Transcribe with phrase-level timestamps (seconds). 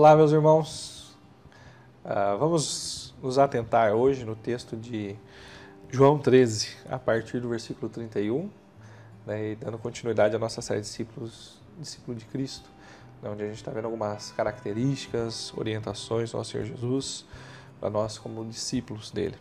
[0.00, 1.14] Olá, meus irmãos.
[2.02, 5.14] Uh, vamos nos atentar hoje no texto de
[5.90, 8.48] João 13, a partir do versículo 31,
[9.26, 12.70] né, e dando continuidade à nossa série de discípulos, discípulo de Cristo,
[13.22, 17.26] né, onde a gente está vendo algumas características, orientações do nosso Senhor Jesus
[17.78, 19.36] para nós como discípulos dele.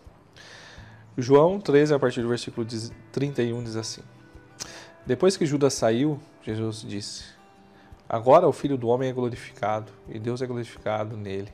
[1.17, 2.67] João 13, a partir do versículo
[3.13, 4.01] 31, diz assim:
[5.05, 7.38] Depois que Judas saiu, Jesus disse:
[8.09, 11.53] Agora o Filho do Homem é glorificado e Deus é glorificado nele.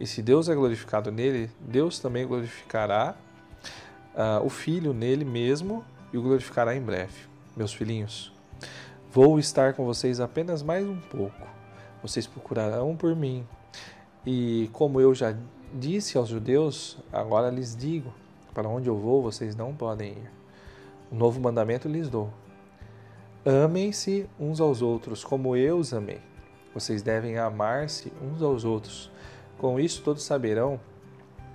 [0.00, 3.14] E se Deus é glorificado nele, Deus também glorificará
[4.14, 7.28] uh, o Filho nele mesmo e o glorificará em breve.
[7.54, 8.32] Meus filhinhos,
[9.12, 11.46] vou estar com vocês apenas mais um pouco.
[12.00, 13.46] Vocês procurarão por mim.
[14.24, 15.36] E como eu já
[15.72, 18.10] disse aos judeus, agora lhes digo:
[18.54, 20.30] para onde eu vou, vocês não podem ir.
[21.12, 22.32] Um novo mandamento lhes dou:
[23.44, 26.20] amem-se uns aos outros como eu os amei.
[26.72, 29.10] Vocês devem amar-se uns aos outros.
[29.58, 30.80] Com isso, todos saberão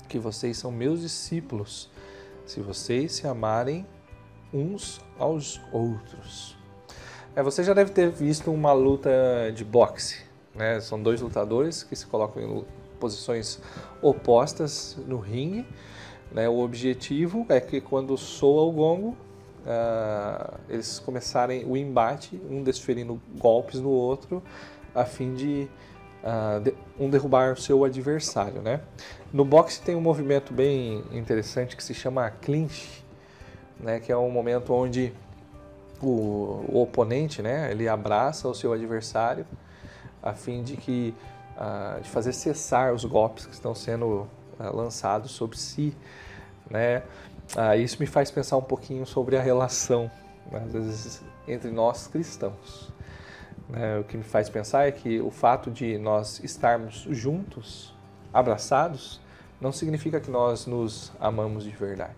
[0.08, 1.90] que vocês são meus discípulos
[2.46, 3.86] se vocês se amarem
[4.54, 6.58] uns aos outros.
[7.36, 9.12] É, você já deve ter visto uma luta
[9.54, 10.24] de boxe.
[10.56, 10.80] Né?
[10.80, 12.66] São dois lutadores que se colocam em
[13.00, 13.62] posições
[14.02, 15.66] opostas no ringue.
[16.32, 16.50] Né?
[16.50, 19.18] O objetivo é que quando soa o gongo,
[19.66, 24.44] uh, eles começarem o embate, um desferindo golpes no outro,
[24.94, 25.70] a fim de
[26.24, 28.82] uh, de, um derrubar o seu adversário, né?
[29.32, 33.06] No boxe tem um movimento bem interessante que se chama clinch,
[33.80, 34.00] né?
[34.00, 35.14] Que é um momento onde
[36.02, 37.72] o, o oponente, né?
[37.72, 39.46] Ele abraça o seu adversário
[40.22, 41.14] a fim de que
[41.56, 44.28] uh, de fazer cessar os golpes que estão sendo
[44.74, 45.96] lançados sobre si,
[46.70, 47.02] né?
[47.56, 50.10] Uh, isso me faz pensar um pouquinho sobre a relação,
[50.52, 52.92] né, às vezes, entre nós cristãos.
[53.68, 54.00] Né?
[54.00, 57.94] O que me faz pensar é que o fato de nós estarmos juntos,
[58.32, 59.20] abraçados,
[59.60, 62.16] não significa que nós nos amamos de verdade.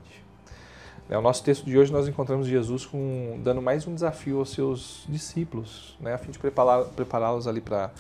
[1.10, 4.52] No né, nosso texto de hoje nós encontramos Jesus com, dando mais um desafio aos
[4.52, 7.92] seus discípulos, né, a fim de prepará-los ali para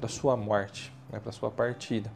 [0.00, 2.10] a sua morte, né, para a sua partida.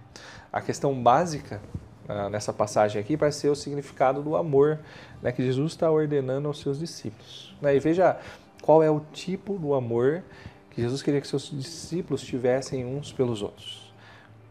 [0.53, 1.61] A questão básica
[2.09, 4.81] uh, nessa passagem aqui vai ser o significado do amor
[5.23, 7.55] né, que Jesus está ordenando aos seus discípulos.
[7.61, 8.19] Né, e veja
[8.63, 10.23] qual é o tipo do amor
[10.71, 13.93] que Jesus queria que seus discípulos tivessem uns pelos outros.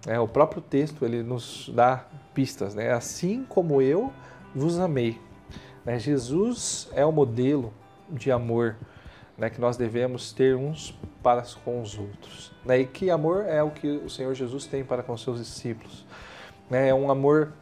[0.07, 2.91] É, o próprio texto ele nos dá pistas, né?
[2.91, 4.11] Assim como eu
[4.53, 5.19] vos amei.
[5.85, 5.99] Né?
[5.99, 7.73] Jesus é o modelo
[8.09, 8.75] de amor
[9.37, 12.51] né, que nós devemos ter uns para com os outros.
[12.65, 12.81] Né?
[12.81, 16.05] E que amor é o que o Senhor Jesus tem para com seus discípulos?
[16.69, 16.89] Né?
[16.89, 17.53] É um amor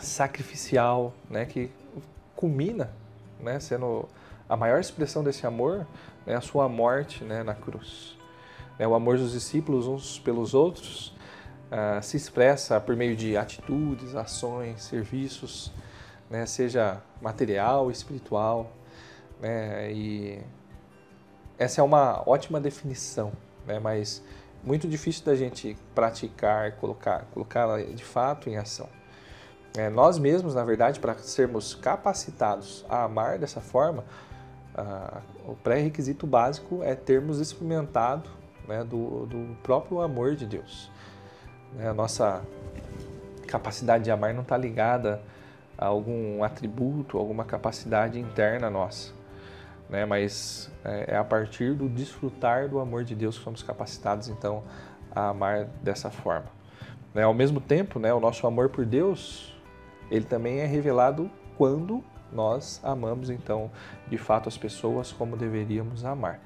[0.00, 1.70] sacrificial, né, que
[2.36, 2.90] culmina,
[3.38, 4.08] né, sendo
[4.48, 5.86] a maior expressão desse amor
[6.26, 8.16] é a sua morte né, na cruz.
[8.78, 11.14] É, o amor dos discípulos uns pelos outros
[11.70, 15.72] uh, se expressa por meio de atitudes, ações, serviços,
[16.28, 18.72] né, seja material, espiritual.
[19.40, 20.42] Né, e
[21.58, 23.32] essa é uma ótima definição,
[23.66, 24.22] né, mas
[24.62, 28.88] muito difícil da gente praticar, colocar, colocá-la de fato em ação.
[29.76, 34.04] É, nós mesmos, na verdade, para sermos capacitados a amar dessa forma,
[35.46, 38.28] o pré-requisito básico é termos experimentado
[38.66, 40.90] né, do, do, próprio amor de Deus.
[41.74, 42.42] Né, a nossa
[43.46, 45.20] capacidade de amar não está ligada
[45.76, 49.12] a algum atributo, alguma capacidade interna nossa,
[49.90, 54.28] né, mas é, é a partir do desfrutar do amor de Deus que somos capacitados
[54.28, 54.62] então
[55.14, 56.46] a amar dessa forma.
[57.12, 59.52] Né, ao mesmo tempo, né, o nosso amor por Deus,
[60.10, 62.02] ele também é revelado quando
[62.32, 63.70] nós amamos então
[64.08, 66.40] de fato as pessoas como deveríamos amar.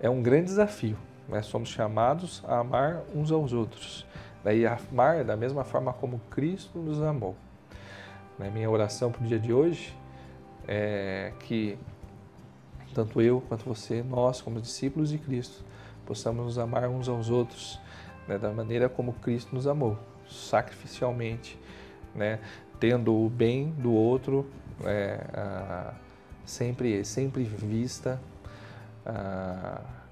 [0.00, 0.96] É um grande desafio,
[1.28, 1.42] né?
[1.42, 4.06] somos chamados a amar uns aos outros,
[4.42, 4.78] daí né?
[4.90, 7.36] amar da mesma forma como Cristo nos amou.
[8.38, 8.50] Né?
[8.50, 9.96] Minha oração para o dia de hoje
[10.66, 11.78] é que
[12.92, 15.64] tanto eu quanto você, nós como discípulos de Cristo,
[16.06, 17.78] possamos nos amar uns aos outros
[18.26, 18.38] né?
[18.38, 19.98] da maneira como Cristo nos amou,
[20.28, 21.58] sacrificialmente,
[22.14, 22.38] né?
[22.78, 24.46] tendo o bem do outro
[24.84, 25.92] é,
[26.44, 28.20] sempre, sempre vista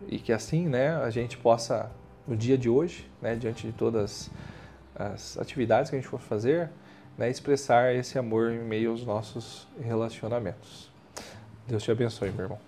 [0.07, 1.91] e que assim né, a gente possa,
[2.27, 4.31] no dia de hoje, né, diante de todas
[4.95, 6.71] as atividades que a gente for fazer,
[7.17, 10.90] né, expressar esse amor em meio aos nossos relacionamentos.
[11.71, 12.59] Deus te abençoe, meu irmão.